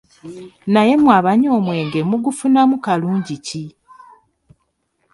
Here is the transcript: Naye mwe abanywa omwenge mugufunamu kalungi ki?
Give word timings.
Naye 0.73 0.93
mwe 1.01 1.11
abanywa 1.19 1.51
omwenge 1.59 1.99
mugufunamu 2.09 2.75
kalungi 2.85 3.35
ki? 3.45 3.63